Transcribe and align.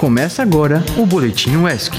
Começa 0.00 0.40
agora 0.40 0.82
o 0.96 1.04
Boletim 1.04 1.56
UESC. 1.56 1.92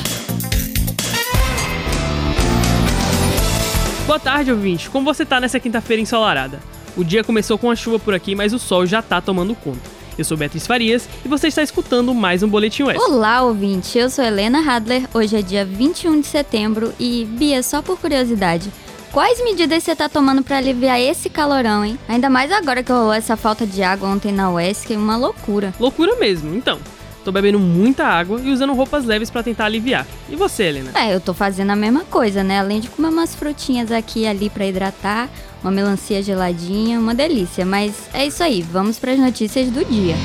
Boa 4.07 4.20
tarde, 4.20 4.52
ouvinte. 4.52 4.89
Como 4.89 5.05
você 5.05 5.23
tá 5.23 5.39
nessa 5.39 5.59
quinta-feira 5.59 6.02
ensolarada? 6.02 6.59
O 6.98 7.04
dia 7.04 7.23
começou 7.23 7.59
com 7.59 7.70
a 7.70 7.75
chuva 7.75 8.00
por 8.00 8.16
aqui, 8.16 8.34
mas 8.34 8.54
o 8.54 8.57
sol 8.57 8.88
já 8.88 9.04
tá 9.04 9.21
tomando 9.21 9.54
conta. 9.54 9.88
Eu 10.18 10.25
sou 10.25 10.36
Beatriz 10.36 10.66
Farias 10.66 11.07
e 11.23 11.27
você 11.27 11.48
está 11.48 11.61
escutando 11.61 12.11
mais 12.11 12.41
um 12.41 12.48
Boletim 12.48 12.82
UESC. 12.82 13.00
Olá, 13.00 13.43
ouvinte. 13.43 14.00
Eu 14.00 14.09
sou 14.09 14.25
Helena 14.25 14.68
Hadler. 14.68 15.04
Hoje 15.13 15.38
é 15.38 15.43
dia 15.43 15.63
21 15.63 16.21
de 16.21 16.25
setembro 16.25 16.91
e, 16.99 17.25
Bia, 17.25 17.61
só 17.61 17.83
por 17.83 17.99
curiosidade, 17.99 18.71
Quais 19.11 19.43
medidas 19.43 19.83
você 19.83 19.93
tá 19.93 20.07
tomando 20.07 20.41
para 20.41 20.57
aliviar 20.57 20.97
esse 20.97 21.29
calorão, 21.29 21.83
hein? 21.83 21.99
Ainda 22.07 22.29
mais 22.29 22.49
agora 22.49 22.81
que 22.81 22.93
rolou 22.93 23.11
essa 23.11 23.36
falta 23.36 23.68
de 23.68 23.83
água 23.83 24.07
ontem 24.07 24.31
na 24.31 24.49
UESC, 24.49 24.95
uma 24.95 25.18
loucura. 25.18 25.73
Loucura 25.77 26.15
mesmo, 26.15 26.55
então. 26.55 26.79
Tô 27.23 27.31
bebendo 27.31 27.59
muita 27.59 28.05
água 28.05 28.39
e 28.43 28.52
usando 28.52 28.73
roupas 28.73 29.05
leves 29.05 29.29
para 29.29 29.43
tentar 29.43 29.66
aliviar. 29.66 30.07
E 30.29 30.35
você, 30.35 30.63
Helena? 30.63 30.91
É, 30.95 31.13
eu 31.13 31.21
tô 31.21 31.34
fazendo 31.34 31.70
a 31.70 31.75
mesma 31.75 32.03
coisa, 32.05 32.43
né? 32.43 32.59
Além 32.59 32.79
de 32.79 32.89
comer 32.89 33.09
umas 33.09 33.35
frutinhas 33.35 33.91
aqui 33.91 34.21
e 34.21 34.27
ali 34.27 34.49
para 34.49 34.66
hidratar, 34.66 35.29
uma 35.62 35.71
melancia 35.71 36.23
geladinha, 36.23 36.99
uma 36.99 37.13
delícia. 37.13 37.65
Mas 37.65 38.09
é 38.13 38.26
isso 38.26 38.43
aí, 38.43 38.62
vamos 38.62 38.98
para 38.98 39.12
as 39.12 39.20
notícias 39.20 39.70
do 39.70 39.85
dia. 39.85 40.15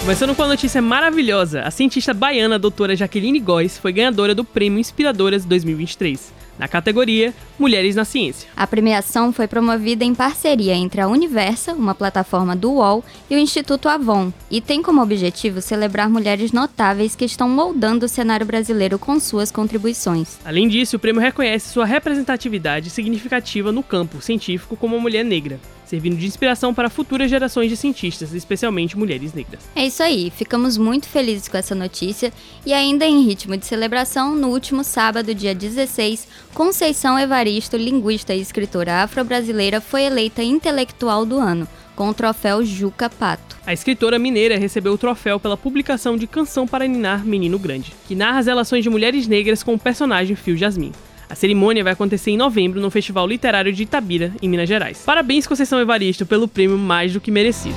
Começando 0.00 0.34
com 0.34 0.42
a 0.42 0.48
notícia 0.48 0.80
maravilhosa, 0.80 1.60
a 1.62 1.70
cientista 1.70 2.14
baiana 2.14 2.54
a 2.54 2.58
doutora 2.58 2.96
Jaqueline 2.96 3.40
Góes 3.40 3.76
foi 3.76 3.92
ganhadora 3.92 4.34
do 4.34 4.42
Prêmio 4.42 4.78
Inspiradoras 4.78 5.44
2023 5.44 6.37
na 6.58 6.68
categoria 6.68 7.32
Mulheres 7.58 7.94
na 7.94 8.04
Ciência. 8.04 8.48
A 8.56 8.66
premiação 8.66 9.32
foi 9.32 9.46
promovida 9.46 10.04
em 10.04 10.14
parceria 10.14 10.74
entre 10.74 11.00
a 11.00 11.08
Universa, 11.08 11.72
uma 11.72 11.94
plataforma 11.94 12.54
do 12.54 12.72
UOL, 12.72 13.04
e 13.28 13.34
o 13.34 13.38
Instituto 13.38 13.88
Avon, 13.88 14.32
e 14.50 14.60
tem 14.60 14.82
como 14.82 15.02
objetivo 15.02 15.60
celebrar 15.60 16.08
mulheres 16.08 16.52
notáveis 16.52 17.16
que 17.16 17.24
estão 17.24 17.48
moldando 17.48 18.06
o 18.06 18.08
cenário 18.08 18.46
brasileiro 18.46 18.98
com 18.98 19.18
suas 19.18 19.50
contribuições. 19.50 20.38
Além 20.44 20.68
disso, 20.68 20.96
o 20.96 20.98
prêmio 20.98 21.20
reconhece 21.20 21.68
sua 21.72 21.84
representatividade 21.84 22.90
significativa 22.90 23.72
no 23.72 23.82
campo 23.82 24.20
científico 24.20 24.76
como 24.76 25.00
mulher 25.00 25.24
negra 25.24 25.60
servindo 25.88 26.16
de 26.16 26.26
inspiração 26.26 26.74
para 26.74 26.90
futuras 26.90 27.30
gerações 27.30 27.70
de 27.70 27.76
cientistas, 27.76 28.34
especialmente 28.34 28.96
mulheres 28.96 29.32
negras. 29.32 29.60
É 29.74 29.86
isso 29.86 30.02
aí, 30.02 30.30
ficamos 30.34 30.76
muito 30.76 31.08
felizes 31.08 31.48
com 31.48 31.56
essa 31.56 31.74
notícia 31.74 32.32
e 32.64 32.72
ainda 32.72 33.06
em 33.06 33.22
ritmo 33.22 33.56
de 33.56 33.66
celebração, 33.66 34.34
no 34.36 34.48
último 34.48 34.84
sábado, 34.84 35.34
dia 35.34 35.54
16, 35.54 36.28
Conceição 36.52 37.18
Evaristo, 37.18 37.76
linguista 37.76 38.34
e 38.34 38.40
escritora 38.40 39.02
afro-brasileira, 39.02 39.80
foi 39.80 40.02
eleita 40.02 40.42
intelectual 40.42 41.24
do 41.24 41.38
ano 41.38 41.66
com 41.98 42.08
o 42.10 42.14
troféu 42.14 42.64
Juca 42.64 43.10
Pato. 43.10 43.56
A 43.66 43.72
escritora 43.72 44.20
mineira 44.20 44.56
recebeu 44.56 44.92
o 44.92 44.98
troféu 44.98 45.40
pela 45.40 45.56
publicação 45.56 46.16
de 46.16 46.28
Canção 46.28 46.64
para 46.64 46.86
Ninar 46.86 47.24
Menino 47.24 47.58
Grande, 47.58 47.92
que 48.06 48.14
narra 48.14 48.38
as 48.38 48.46
relações 48.46 48.84
de 48.84 48.90
mulheres 48.90 49.26
negras 49.26 49.64
com 49.64 49.74
o 49.74 49.78
personagem 49.78 50.36
Fio 50.36 50.56
Jasmin. 50.56 50.92
A 51.30 51.34
cerimônia 51.34 51.84
vai 51.84 51.92
acontecer 51.92 52.30
em 52.30 52.38
novembro 52.38 52.80
no 52.80 52.90
Festival 52.90 53.26
Literário 53.26 53.70
de 53.70 53.82
Itabira, 53.82 54.32
em 54.40 54.48
Minas 54.48 54.66
Gerais. 54.66 55.02
Parabéns, 55.04 55.46
Conceição 55.46 55.78
Evaristo, 55.78 56.24
pelo 56.24 56.48
prêmio 56.48 56.78
mais 56.78 57.12
do 57.12 57.20
que 57.20 57.30
merecido. 57.30 57.76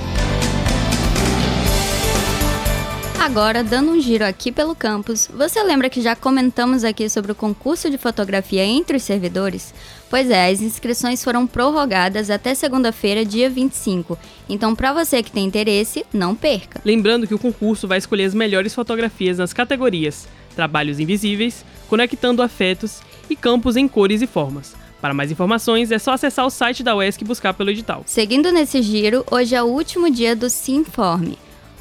Agora, 3.19 3.63
dando 3.63 3.91
um 3.91 4.01
giro 4.01 4.25
aqui 4.25 4.51
pelo 4.51 4.73
campus, 4.73 5.29
você 5.31 5.61
lembra 5.63 5.89
que 5.89 6.01
já 6.01 6.15
comentamos 6.15 6.83
aqui 6.83 7.07
sobre 7.09 7.33
o 7.33 7.35
concurso 7.35 7.89
de 7.89 7.97
fotografia 7.97 8.63
entre 8.63 8.97
os 8.97 9.03
servidores? 9.03 9.73
Pois 10.09 10.29
é, 10.29 10.49
as 10.49 10.61
inscrições 10.61 11.23
foram 11.23 11.45
prorrogadas 11.45 12.29
até 12.29 12.55
segunda-feira, 12.55 13.23
dia 13.23 13.49
25. 13.49 14.17
Então, 14.49 14.73
para 14.73 14.93
você 14.93 15.21
que 15.21 15.31
tem 15.31 15.45
interesse, 15.45 16.05
não 16.11 16.35
perca. 16.35 16.81
Lembrando 16.83 17.27
que 17.27 17.35
o 17.35 17.39
concurso 17.39 17.87
vai 17.87 17.97
escolher 17.97 18.23
as 18.23 18.33
melhores 18.33 18.73
fotografias 18.73 19.37
nas 19.37 19.53
categorias 19.53 20.27
Trabalhos 20.55 20.99
Invisíveis, 20.99 21.65
Conectando 21.87 22.41
Afetos 22.41 23.01
e 23.29 23.35
Campos 23.35 23.75
em 23.75 23.87
Cores 23.87 24.21
e 24.21 24.27
Formas. 24.27 24.75
Para 25.01 25.13
mais 25.13 25.31
informações, 25.31 25.91
é 25.91 25.97
só 25.97 26.11
acessar 26.11 26.45
o 26.45 26.49
site 26.51 26.83
da 26.83 26.95
UESC 26.95 27.23
e 27.23 27.27
buscar 27.27 27.53
pelo 27.53 27.71
edital. 27.71 28.03
Seguindo 28.05 28.51
nesse 28.51 28.81
giro, 28.81 29.25
hoje 29.31 29.55
é 29.55 29.63
o 29.63 29.65
último 29.65 30.11
dia 30.11 30.35
do 30.35 30.49
Sinforme. 30.49 31.37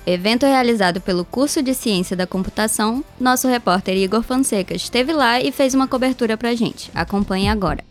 Evento 0.07 0.47
realizado 0.47 1.01
pelo 1.01 1.25
curso 1.25 1.63
de 1.63 1.75
Ciência 1.75 2.17
da 2.17 2.27
Computação, 2.27 3.05
nosso 3.21 3.47
repórter 3.47 3.97
Igor 3.97 4.23
Fonseca 4.23 4.75
esteve 4.75 5.13
lá 5.13 5.41
e 5.41 5.53
fez 5.53 5.75
uma 5.75 5.87
cobertura 5.87 6.37
pra 6.37 6.55
gente. 6.55 6.91
Acompanhe 6.95 7.49
agora. 7.49 7.85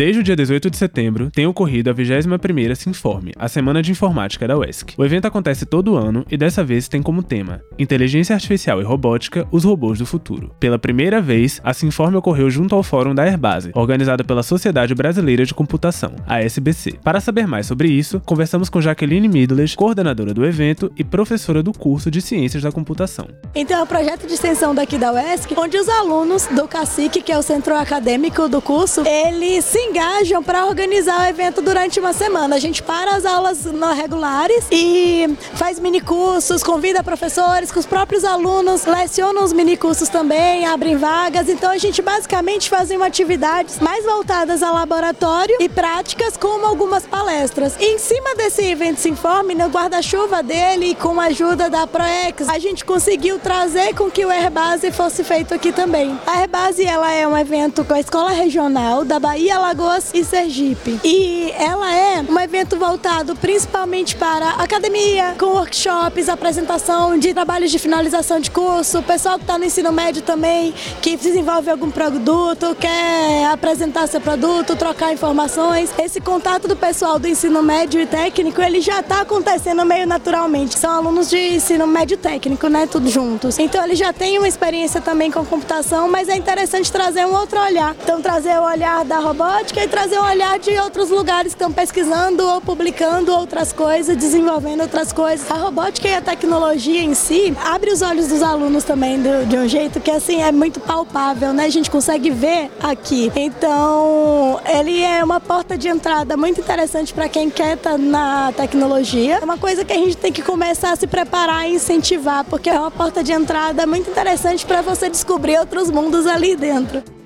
Desde 0.00 0.18
o 0.18 0.22
dia 0.22 0.34
18 0.34 0.70
de 0.70 0.78
setembro, 0.78 1.30
tem 1.30 1.46
ocorrido 1.46 1.90
a 1.90 1.94
21ª 1.94 2.74
Sinforme, 2.74 3.34
a 3.36 3.50
Semana 3.50 3.82
de 3.82 3.90
Informática 3.90 4.48
da 4.48 4.56
UESC. 4.56 4.94
O 4.96 5.04
evento 5.04 5.26
acontece 5.26 5.66
todo 5.66 5.94
ano 5.94 6.24
e 6.30 6.38
dessa 6.38 6.64
vez 6.64 6.88
tem 6.88 7.02
como 7.02 7.22
tema 7.22 7.60
Inteligência 7.78 8.32
Artificial 8.34 8.80
e 8.80 8.82
Robótica, 8.82 9.46
os 9.52 9.62
robôs 9.62 9.98
do 9.98 10.06
futuro. 10.06 10.56
Pela 10.58 10.78
primeira 10.78 11.20
vez, 11.20 11.60
a 11.62 11.74
Sinforme 11.74 12.16
ocorreu 12.16 12.48
junto 12.48 12.74
ao 12.74 12.82
Fórum 12.82 13.14
da 13.14 13.24
Airbase, 13.24 13.72
organizada 13.74 14.24
pela 14.24 14.42
Sociedade 14.42 14.94
Brasileira 14.94 15.44
de 15.44 15.52
Computação, 15.52 16.16
a 16.26 16.40
SBC. 16.40 16.94
Para 17.04 17.20
saber 17.20 17.46
mais 17.46 17.66
sobre 17.66 17.88
isso, 17.88 18.22
conversamos 18.24 18.70
com 18.70 18.80
Jaqueline 18.80 19.28
Midles, 19.28 19.74
coordenadora 19.74 20.32
do 20.32 20.46
evento 20.46 20.90
e 20.96 21.04
professora 21.04 21.62
do 21.62 21.74
curso 21.74 22.10
de 22.10 22.22
Ciências 22.22 22.62
da 22.62 22.72
Computação. 22.72 23.28
Então 23.54 23.78
é 23.78 23.82
um 23.82 23.86
projeto 23.86 24.26
de 24.26 24.32
extensão 24.32 24.74
daqui 24.74 24.96
da 24.96 25.12
UESC, 25.12 25.54
onde 25.58 25.76
os 25.76 25.90
alunos 25.90 26.46
do 26.46 26.66
CACIC, 26.66 27.20
que 27.20 27.30
é 27.30 27.36
o 27.36 27.42
centro 27.42 27.76
acadêmico 27.76 28.48
do 28.48 28.62
curso, 28.62 29.02
eles 29.06 29.66
se 29.66 29.89
engajam 29.90 30.40
para 30.42 30.66
organizar 30.66 31.20
o 31.20 31.28
evento 31.28 31.60
durante 31.60 31.98
uma 31.98 32.12
semana. 32.12 32.54
A 32.54 32.58
gente 32.60 32.80
para 32.82 33.16
as 33.16 33.26
aulas 33.26 33.64
regulares 33.96 34.64
e 34.70 35.36
faz 35.54 35.80
mini 35.80 36.00
cursos, 36.00 36.62
convida 36.62 37.02
professores, 37.02 37.72
que 37.72 37.78
os 37.78 37.86
próprios 37.86 38.24
alunos 38.24 38.86
lecionam 38.86 39.42
os 39.42 39.52
mini 39.52 39.76
cursos 39.76 40.08
também, 40.08 40.64
abrem 40.64 40.96
vagas. 40.96 41.48
Então 41.48 41.72
a 41.72 41.78
gente 41.78 42.00
basicamente 42.00 42.70
faz 42.70 42.90
uma 42.90 43.06
atividades 43.06 43.80
mais 43.80 44.04
voltadas 44.04 44.62
a 44.62 44.70
laboratório 44.70 45.56
e 45.58 45.68
práticas, 45.68 46.36
como 46.36 46.64
algumas 46.64 47.04
palestras. 47.04 47.74
E 47.80 47.96
em 47.96 47.98
cima 47.98 48.36
desse 48.36 48.62
evento 48.62 49.00
se 49.00 49.08
informe, 49.08 49.54
no 49.54 49.66
guarda-chuva 49.66 50.42
dele, 50.42 50.94
com 50.94 51.20
a 51.20 51.24
ajuda 51.24 51.68
da 51.68 51.86
Proex, 51.86 52.48
a 52.48 52.58
gente 52.60 52.84
conseguiu 52.84 53.40
trazer 53.40 53.94
com 53.94 54.08
que 54.08 54.24
o 54.24 54.30
Airbase 54.30 54.92
fosse 54.92 55.24
feito 55.24 55.52
aqui 55.52 55.72
também. 55.72 56.18
A 56.26 56.38
Airbase 56.38 56.84
ela 56.84 57.12
é 57.12 57.26
um 57.26 57.36
evento 57.36 57.84
com 57.84 57.94
a 57.94 58.00
Escola 58.00 58.30
Regional 58.30 59.04
da 59.04 59.18
Bahia 59.18 59.58
Lagoa 59.58 59.69
Alagoas 59.70 60.10
e 60.12 60.24
Sergipe. 60.24 60.98
E 61.04 61.52
ela 61.56 61.94
é 61.94 62.24
um 62.28 62.40
evento 62.40 62.76
voltado 62.76 63.36
principalmente 63.36 64.16
para 64.16 64.50
academia, 64.54 65.36
com 65.38 65.46
workshops, 65.46 66.28
apresentação 66.28 67.16
de 67.16 67.32
trabalhos 67.32 67.70
de 67.70 67.78
finalização 67.78 68.40
de 68.40 68.50
curso, 68.50 68.98
o 68.98 69.02
pessoal 69.02 69.36
que 69.36 69.44
está 69.44 69.56
no 69.56 69.64
ensino 69.64 69.92
médio 69.92 70.22
também, 70.22 70.74
que 71.00 71.16
desenvolve 71.16 71.70
algum 71.70 71.88
produto, 71.88 72.74
quer 72.80 73.46
apresentar 73.52 74.08
seu 74.08 74.20
produto, 74.20 74.74
trocar 74.74 75.12
informações. 75.12 75.90
Esse 75.96 76.20
contato 76.20 76.66
do 76.66 76.74
pessoal 76.74 77.20
do 77.20 77.28
ensino 77.28 77.62
médio 77.62 78.00
e 78.00 78.06
técnico, 78.06 78.60
ele 78.60 78.80
já 78.80 78.98
está 78.98 79.20
acontecendo 79.20 79.84
meio 79.84 80.04
naturalmente. 80.04 80.76
São 80.76 80.90
alunos 80.90 81.30
de 81.30 81.54
ensino 81.54 81.86
médio 81.86 82.16
técnico, 82.16 82.66
né? 82.66 82.88
Tudo 82.88 83.08
juntos. 83.08 83.56
Então 83.56 83.84
ele 83.84 83.94
já 83.94 84.12
tem 84.12 84.36
uma 84.36 84.48
experiência 84.48 85.00
também 85.00 85.30
com 85.30 85.44
computação, 85.44 86.10
mas 86.10 86.28
é 86.28 86.34
interessante 86.36 86.90
trazer 86.90 87.24
um 87.24 87.36
outro 87.36 87.60
olhar. 87.60 87.94
Então 88.02 88.20
trazer 88.20 88.58
o 88.58 88.64
olhar 88.64 89.04
da 89.04 89.20
robótica 89.20 89.59
e 89.60 89.88
trazer 89.88 90.18
um 90.18 90.24
olhar 90.24 90.58
de 90.58 90.70
outros 90.78 91.10
lugares 91.10 91.52
que 91.52 91.62
estão 91.62 91.70
pesquisando 91.70 92.42
ou 92.46 92.62
publicando 92.62 93.30
outras 93.30 93.74
coisas, 93.74 94.16
desenvolvendo 94.16 94.80
outras 94.80 95.12
coisas. 95.12 95.50
A 95.50 95.54
robótica 95.54 96.08
e 96.08 96.14
a 96.14 96.22
tecnologia 96.22 97.02
em 97.02 97.12
si 97.12 97.54
abre 97.62 97.90
os 97.92 98.00
olhos 98.00 98.26
dos 98.28 98.42
alunos 98.42 98.84
também 98.84 99.20
do, 99.20 99.46
de 99.46 99.58
um 99.58 99.68
jeito 99.68 100.00
que 100.00 100.10
assim 100.10 100.42
é 100.42 100.50
muito 100.50 100.80
palpável, 100.80 101.52
né? 101.52 101.66
A 101.66 101.68
gente 101.68 101.90
consegue 101.90 102.30
ver 102.30 102.70
aqui. 102.82 103.30
Então, 103.36 104.58
ele 104.66 105.02
é 105.02 105.22
uma 105.22 105.40
porta 105.40 105.76
de 105.76 105.88
entrada 105.88 106.38
muito 106.38 106.58
interessante 106.58 107.12
para 107.12 107.28
quem 107.28 107.50
quer 107.50 107.76
estar 107.76 107.92
tá 107.92 107.98
na 107.98 108.52
tecnologia. 108.56 109.36
É 109.36 109.44
uma 109.44 109.58
coisa 109.58 109.84
que 109.84 109.92
a 109.92 109.96
gente 109.96 110.16
tem 110.16 110.32
que 110.32 110.42
começar 110.42 110.92
a 110.92 110.96
se 110.96 111.06
preparar 111.06 111.68
e 111.68 111.74
incentivar, 111.74 112.44
porque 112.44 112.70
é 112.70 112.80
uma 112.80 112.90
porta 112.90 113.22
de 113.22 113.32
entrada 113.32 113.86
muito 113.86 114.10
interessante 114.10 114.64
para 114.64 114.80
você 114.80 115.10
descobrir 115.10 115.58
outros 115.58 115.90
mundos 115.90 116.26
ali 116.26 116.56
dentro. 116.56 117.19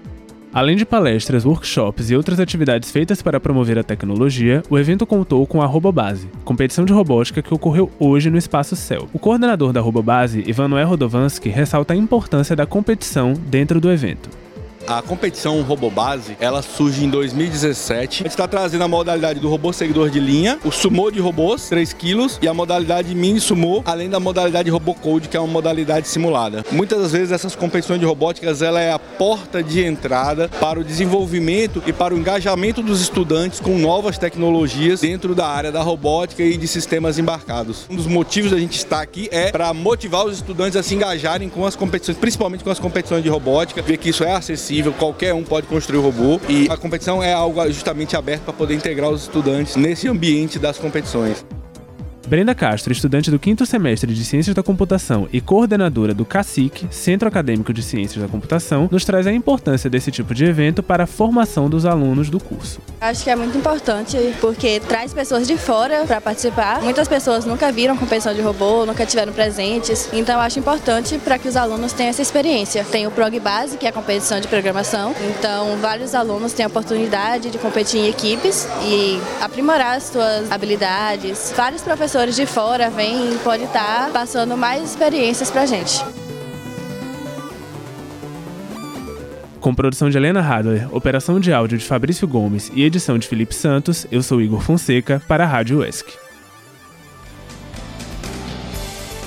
Além 0.54 0.76
de 0.76 0.86
palestras, 0.86 1.44
workshops 1.44 2.10
e 2.10 2.16
outras 2.16 2.38
atividades 2.38 2.92
feitas 2.92 3.20
para 3.20 3.40
promover 3.40 3.76
a 3.76 3.82
tecnologia, 3.82 4.62
o 4.70 4.78
evento 4.78 5.04
contou 5.04 5.44
com 5.48 5.60
a 5.60 5.66
Robobase, 5.66 6.28
competição 6.44 6.84
de 6.84 6.92
robótica 6.92 7.42
que 7.42 7.52
ocorreu 7.52 7.90
hoje 7.98 8.30
no 8.30 8.38
Espaço 8.38 8.76
Céu. 8.76 9.08
O 9.12 9.18
coordenador 9.18 9.72
da 9.72 9.80
Robobase, 9.80 10.44
Ivanuel 10.46 10.86
Rodovansky, 10.86 11.48
ressalta 11.48 11.92
a 11.92 11.96
importância 11.96 12.54
da 12.54 12.66
competição 12.66 13.32
dentro 13.32 13.80
do 13.80 13.90
evento. 13.90 14.43
A 14.86 15.00
competição 15.00 15.62
Robobase, 15.62 16.36
ela 16.38 16.60
surge 16.60 17.02
em 17.02 17.08
2017. 17.08 18.22
A 18.22 18.24
gente 18.24 18.32
está 18.32 18.46
trazendo 18.46 18.84
a 18.84 18.88
modalidade 18.88 19.40
do 19.40 19.48
robô 19.48 19.72
seguidor 19.72 20.10
de 20.10 20.20
linha, 20.20 20.58
o 20.62 20.70
sumo 20.70 21.10
de 21.10 21.20
robôs, 21.20 21.70
3 21.70 21.94
quilos, 21.94 22.38
e 22.42 22.46
a 22.46 22.52
modalidade 22.52 23.14
mini 23.14 23.40
sumo, 23.40 23.82
além 23.86 24.10
da 24.10 24.20
modalidade 24.20 24.68
robocode, 24.68 25.28
que 25.28 25.38
é 25.38 25.40
uma 25.40 25.48
modalidade 25.48 26.06
simulada. 26.06 26.64
Muitas 26.70 27.00
das 27.00 27.12
vezes 27.12 27.32
essas 27.32 27.56
competições 27.56 27.98
de 27.98 28.04
robóticas, 28.04 28.60
ela 28.60 28.78
é 28.78 28.92
a 28.92 28.98
porta 28.98 29.62
de 29.62 29.82
entrada 29.82 30.50
para 30.60 30.78
o 30.78 30.84
desenvolvimento 30.84 31.82
e 31.86 31.92
para 31.92 32.14
o 32.14 32.18
engajamento 32.18 32.82
dos 32.82 33.00
estudantes 33.00 33.60
com 33.60 33.78
novas 33.78 34.18
tecnologias 34.18 35.00
dentro 35.00 35.34
da 35.34 35.46
área 35.46 35.72
da 35.72 35.82
robótica 35.82 36.42
e 36.42 36.58
de 36.58 36.68
sistemas 36.68 37.18
embarcados. 37.18 37.86
Um 37.88 37.96
dos 37.96 38.06
motivos 38.06 38.50
da 38.50 38.58
gente 38.58 38.76
estar 38.76 39.00
aqui 39.00 39.30
é 39.32 39.50
para 39.50 39.72
motivar 39.72 40.26
os 40.26 40.34
estudantes 40.34 40.76
a 40.76 40.82
se 40.82 40.94
engajarem 40.94 41.48
com 41.48 41.64
as 41.64 41.74
competições, 41.74 42.18
principalmente 42.18 42.62
com 42.62 42.70
as 42.70 42.78
competições 42.78 43.22
de 43.22 43.30
robótica, 43.30 43.80
ver 43.80 43.96
que 43.96 44.10
isso 44.10 44.22
é 44.22 44.32
acessível, 44.32 44.73
qualquer 44.98 45.34
um 45.34 45.42
pode 45.42 45.66
construir 45.66 45.98
o 45.98 46.02
robô 46.02 46.40
e 46.48 46.68
a 46.70 46.76
competição 46.76 47.22
é 47.22 47.32
algo 47.32 47.64
justamente 47.70 48.16
aberto 48.16 48.42
para 48.42 48.52
poder 48.52 48.74
integrar 48.74 49.10
os 49.10 49.22
estudantes 49.22 49.76
nesse 49.76 50.08
ambiente 50.08 50.58
das 50.58 50.78
competições. 50.78 51.44
Brenda 52.26 52.54
Castro, 52.54 52.90
estudante 52.90 53.30
do 53.30 53.38
quinto 53.38 53.66
semestre 53.66 54.14
de 54.14 54.24
Ciências 54.24 54.54
da 54.54 54.62
Computação 54.62 55.28
e 55.30 55.42
coordenadora 55.42 56.14
do 56.14 56.24
CACIC, 56.24 56.86
Centro 56.90 57.28
Acadêmico 57.28 57.72
de 57.72 57.82
Ciências 57.82 58.22
da 58.22 58.28
Computação, 58.28 58.88
nos 58.90 59.04
traz 59.04 59.26
a 59.26 59.32
importância 59.32 59.90
desse 59.90 60.10
tipo 60.10 60.34
de 60.34 60.46
evento 60.46 60.82
para 60.82 61.04
a 61.04 61.06
formação 61.06 61.68
dos 61.68 61.84
alunos 61.84 62.30
do 62.30 62.40
curso. 62.40 62.80
Acho 63.00 63.24
que 63.24 63.30
é 63.30 63.36
muito 63.36 63.58
importante 63.58 64.16
porque 64.40 64.80
traz 64.80 65.12
pessoas 65.12 65.46
de 65.46 65.58
fora 65.58 66.04
para 66.06 66.18
participar. 66.20 66.80
Muitas 66.80 67.06
pessoas 67.06 67.44
nunca 67.44 67.70
viram 67.70 67.96
competição 67.96 68.32
de 68.32 68.40
robô, 68.40 68.86
nunca 68.86 69.04
tiveram 69.04 69.32
presentes, 69.32 70.08
então 70.12 70.40
acho 70.40 70.58
importante 70.58 71.18
para 71.18 71.38
que 71.38 71.46
os 71.46 71.56
alunos 71.56 71.92
tenham 71.92 72.10
essa 72.10 72.22
experiência. 72.22 72.84
Tem 72.84 73.06
o 73.06 73.10
Prog 73.10 73.38
Base, 73.38 73.76
que 73.76 73.84
é 73.84 73.90
a 73.90 73.92
competição 73.92 74.40
de 74.40 74.48
programação, 74.48 75.14
então 75.28 75.76
vários 75.76 76.14
alunos 76.14 76.54
têm 76.54 76.64
a 76.64 76.68
oportunidade 76.68 77.50
de 77.50 77.58
competir 77.58 78.00
em 78.00 78.08
equipes 78.08 78.66
e 78.82 79.20
aprimorar 79.42 79.98
as 79.98 80.04
suas 80.04 80.50
habilidades. 80.50 81.52
Vários 81.54 81.82
professores 81.82 82.13
professores 82.14 82.36
de 82.36 82.46
fora 82.46 82.88
vêm 82.90 83.34
e 83.34 83.38
pode 83.38 83.64
estar 83.64 84.08
passando 84.12 84.56
mais 84.56 84.84
experiências 84.84 85.50
para 85.50 85.62
a 85.62 85.66
gente. 85.66 86.00
Com 89.58 89.74
produção 89.74 90.08
de 90.08 90.16
Helena 90.16 90.40
Hadler, 90.40 90.94
operação 90.94 91.40
de 91.40 91.52
áudio 91.52 91.76
de 91.76 91.84
Fabrício 91.84 92.28
Gomes 92.28 92.70
e 92.72 92.84
edição 92.84 93.18
de 93.18 93.26
Felipe 93.26 93.52
Santos, 93.52 94.06
eu 94.12 94.22
sou 94.22 94.40
Igor 94.40 94.60
Fonseca 94.60 95.20
para 95.26 95.42
a 95.42 95.46
Rádio 95.46 95.80
UESC. 95.80 96.06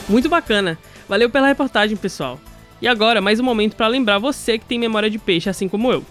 Muito 0.08 0.30
bacana. 0.30 0.78
Valeu 1.10 1.30
pela 1.30 1.50
reportagem, 1.50 1.98
pessoal. 1.98 2.40
E 2.82 2.88
agora, 2.88 3.20
mais 3.20 3.38
um 3.38 3.44
momento 3.44 3.76
para 3.76 3.88
lembrar 3.88 4.18
você 4.18 4.58
que 4.58 4.66
tem 4.66 4.80
memória 4.80 5.10
de 5.10 5.20
peixe 5.20 5.50
assim 5.50 5.68
como 5.68 5.92
eu. 5.92 6.06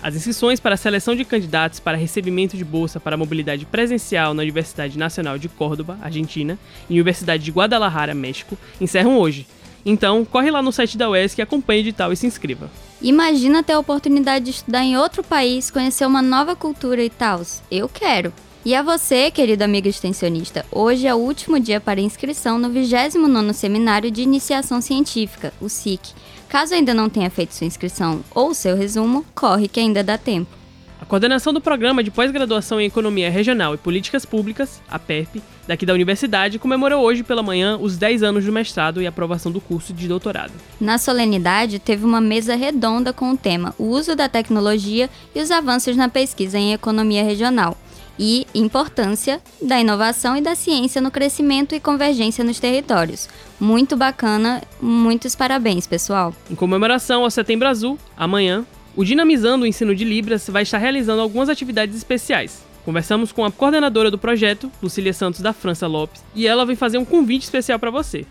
As 0.00 0.14
inscrições 0.14 0.60
para 0.60 0.74
a 0.74 0.78
seleção 0.78 1.14
de 1.16 1.24
candidatos 1.24 1.80
para 1.80 1.96
recebimento 1.96 2.56
de 2.56 2.64
bolsa 2.64 3.00
para 3.00 3.16
mobilidade 3.16 3.66
presencial 3.66 4.32
na 4.32 4.42
Universidade 4.42 4.96
Nacional 4.96 5.38
de 5.38 5.48
Córdoba, 5.48 5.98
Argentina, 6.00 6.56
e 6.88 6.94
Universidade 6.94 7.42
de 7.42 7.50
Guadalajara, 7.50 8.14
México, 8.14 8.56
encerram 8.80 9.18
hoje. 9.18 9.46
Então, 9.84 10.24
corre 10.24 10.50
lá 10.50 10.62
no 10.62 10.70
site 10.70 10.96
da 10.96 11.10
UESC, 11.10 11.42
acompanhe 11.42 11.80
o 11.80 11.82
edital 11.82 12.12
e 12.12 12.16
se 12.16 12.26
inscreva. 12.26 12.70
Imagina 13.02 13.62
ter 13.62 13.72
a 13.72 13.78
oportunidade 13.78 14.44
de 14.44 14.50
estudar 14.52 14.84
em 14.84 14.96
outro 14.96 15.24
país, 15.24 15.70
conhecer 15.70 16.06
uma 16.06 16.22
nova 16.22 16.54
cultura 16.54 17.02
e 17.02 17.10
tal. 17.10 17.42
Eu 17.70 17.88
quero! 17.88 18.32
E 18.64 18.74
a 18.74 18.82
você, 18.82 19.30
querido 19.30 19.64
amigo 19.64 19.88
extensionista, 19.88 20.66
hoje 20.70 21.06
é 21.06 21.14
o 21.14 21.18
último 21.18 21.58
dia 21.58 21.80
para 21.80 22.00
inscrição 22.00 22.58
no 22.58 22.68
29º 22.68 23.52
Seminário 23.52 24.10
de 24.10 24.22
Iniciação 24.22 24.80
Científica, 24.80 25.52
o 25.60 25.68
SIC. 25.68 26.12
Caso 26.48 26.74
ainda 26.74 26.94
não 26.94 27.10
tenha 27.10 27.28
feito 27.28 27.54
sua 27.54 27.66
inscrição 27.66 28.24
ou 28.34 28.54
seu 28.54 28.74
resumo, 28.74 29.24
corre 29.34 29.68
que 29.68 29.78
ainda 29.78 30.02
dá 30.02 30.16
tempo. 30.16 30.58
A 31.00 31.04
coordenação 31.04 31.52
do 31.52 31.60
Programa 31.60 32.02
de 32.02 32.10
Pós-Graduação 32.10 32.80
em 32.80 32.86
Economia 32.86 33.30
Regional 33.30 33.72
e 33.72 33.78
Políticas 33.78 34.24
Públicas, 34.24 34.82
a 34.90 34.98
PERP, 34.98 35.36
daqui 35.66 35.86
da 35.86 35.92
universidade, 35.92 36.58
comemorou 36.58 37.04
hoje 37.04 37.22
pela 37.22 37.42
manhã 37.42 37.78
os 37.80 37.96
10 37.96 38.22
anos 38.24 38.44
do 38.44 38.50
mestrado 38.50 39.00
e 39.00 39.06
aprovação 39.06 39.52
do 39.52 39.60
curso 39.60 39.92
de 39.92 40.08
doutorado. 40.08 40.52
Na 40.80 40.98
solenidade, 40.98 41.78
teve 41.78 42.04
uma 42.04 42.20
mesa 42.20 42.56
redonda 42.56 43.12
com 43.12 43.30
o 43.30 43.36
tema 43.36 43.74
O 43.78 43.84
uso 43.84 44.16
da 44.16 44.28
tecnologia 44.28 45.08
e 45.34 45.40
os 45.40 45.50
avanços 45.50 45.96
na 45.96 46.08
pesquisa 46.08 46.58
em 46.58 46.72
economia 46.72 47.22
regional 47.22 47.76
e 48.18 48.46
importância 48.54 49.40
da 49.62 49.80
inovação 49.80 50.36
e 50.36 50.40
da 50.40 50.54
ciência 50.54 51.00
no 51.00 51.10
crescimento 51.10 51.74
e 51.74 51.80
convergência 51.80 52.44
nos 52.44 52.58
territórios. 52.58 53.28
Muito 53.60 53.96
bacana, 53.96 54.62
muitos 54.80 55.34
parabéns, 55.34 55.86
pessoal. 55.86 56.34
Em 56.50 56.54
comemoração 56.54 57.24
ao 57.24 57.30
Setembro 57.30 57.68
Azul, 57.68 57.98
amanhã, 58.16 58.64
o 58.96 59.04
Dinamizando 59.04 59.64
o 59.64 59.66
Ensino 59.66 59.94
de 59.94 60.04
Libras 60.04 60.48
vai 60.48 60.64
estar 60.64 60.78
realizando 60.78 61.22
algumas 61.22 61.48
atividades 61.48 61.96
especiais. 61.96 62.66
Conversamos 62.84 63.32
com 63.32 63.44
a 63.44 63.52
coordenadora 63.52 64.10
do 64.10 64.18
projeto, 64.18 64.72
Lucília 64.82 65.12
Santos 65.12 65.40
da 65.40 65.52
França 65.52 65.86
Lopes, 65.86 66.24
e 66.34 66.46
ela 66.46 66.64
vem 66.64 66.74
fazer 66.74 66.98
um 66.98 67.04
convite 67.04 67.42
especial 67.42 67.78
para 67.78 67.90
você. 67.90 68.24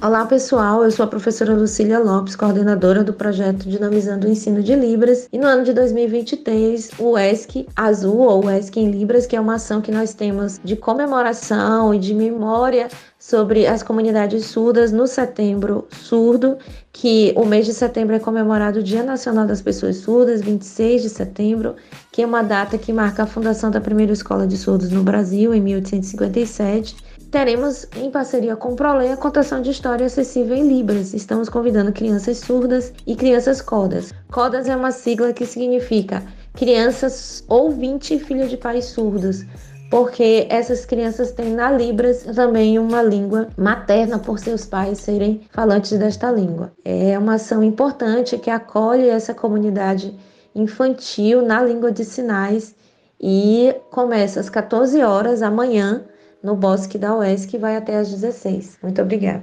Olá 0.00 0.24
pessoal, 0.26 0.84
eu 0.84 0.92
sou 0.92 1.04
a 1.04 1.08
professora 1.08 1.54
Lucília 1.54 1.98
Lopes, 1.98 2.36
coordenadora 2.36 3.02
do 3.02 3.12
projeto 3.12 3.68
Dinamizando 3.68 4.28
o 4.28 4.30
Ensino 4.30 4.62
de 4.62 4.76
Libras, 4.76 5.28
e 5.32 5.36
no 5.36 5.44
ano 5.44 5.64
de 5.64 5.72
2023 5.72 6.92
o 7.00 7.18
ESC 7.18 7.66
Azul, 7.74 8.18
ou 8.18 8.48
ESC 8.48 8.78
em 8.78 8.92
Libras, 8.92 9.26
que 9.26 9.34
é 9.34 9.40
uma 9.40 9.56
ação 9.56 9.80
que 9.80 9.90
nós 9.90 10.14
temos 10.14 10.60
de 10.62 10.76
comemoração 10.76 11.92
e 11.92 11.98
de 11.98 12.14
memória 12.14 12.86
sobre 13.18 13.66
as 13.66 13.82
comunidades 13.82 14.46
surdas 14.46 14.92
no 14.92 15.08
setembro 15.08 15.88
surdo, 15.90 16.58
que 16.92 17.32
o 17.34 17.44
mês 17.44 17.66
de 17.66 17.74
setembro 17.74 18.14
é 18.14 18.20
comemorado 18.20 18.78
o 18.78 18.84
Dia 18.84 19.02
Nacional 19.02 19.48
das 19.48 19.60
Pessoas 19.60 19.96
Surdas, 19.96 20.40
26 20.40 21.02
de 21.02 21.08
setembro, 21.08 21.74
que 22.12 22.22
é 22.22 22.26
uma 22.26 22.42
data 22.42 22.78
que 22.78 22.92
marca 22.92 23.24
a 23.24 23.26
fundação 23.26 23.68
da 23.68 23.80
primeira 23.80 24.12
escola 24.12 24.46
de 24.46 24.56
surdos 24.56 24.92
no 24.92 25.02
Brasil, 25.02 25.52
em 25.52 25.60
1857 25.60 27.17
teremos, 27.30 27.86
em 27.96 28.10
parceria 28.10 28.56
com 28.56 28.72
o 28.72 28.76
Prolé, 28.76 29.12
a 29.12 29.16
contação 29.16 29.60
de 29.60 29.70
história 29.70 30.06
acessível 30.06 30.56
em 30.56 30.66
Libras. 30.66 31.12
Estamos 31.12 31.48
convidando 31.48 31.92
crianças 31.92 32.38
surdas 32.38 32.92
e 33.06 33.14
crianças 33.14 33.60
codas. 33.60 34.12
Codas 34.30 34.68
é 34.68 34.74
uma 34.74 34.90
sigla 34.90 35.32
que 35.32 35.44
significa 35.44 36.22
crianças 36.54 37.44
ouvinte 37.48 38.14
e 38.14 38.18
filho 38.18 38.48
de 38.48 38.56
pais 38.56 38.86
surdos, 38.86 39.44
porque 39.90 40.46
essas 40.50 40.84
crianças 40.84 41.30
têm 41.32 41.52
na 41.52 41.70
Libras 41.70 42.24
também 42.34 42.78
uma 42.78 43.02
língua 43.02 43.48
materna 43.56 44.18
por 44.18 44.38
seus 44.38 44.64
pais 44.66 44.98
serem 44.98 45.42
falantes 45.50 45.96
desta 45.98 46.30
língua. 46.30 46.72
É 46.84 47.18
uma 47.18 47.34
ação 47.34 47.62
importante 47.62 48.38
que 48.38 48.50
acolhe 48.50 49.08
essa 49.08 49.34
comunidade 49.34 50.18
infantil 50.54 51.42
na 51.42 51.62
língua 51.62 51.92
de 51.92 52.04
sinais 52.04 52.74
e 53.20 53.74
começa 53.90 54.40
às 54.40 54.48
14 54.48 55.02
horas 55.02 55.42
amanhã 55.42 56.04
no 56.42 56.54
Bosque 56.54 56.98
da 56.98 57.16
UESC 57.16 57.54
e 57.54 57.58
vai 57.58 57.76
até 57.76 57.96
às 57.96 58.10
16. 58.10 58.78
Muito 58.82 59.02
obrigada. 59.02 59.42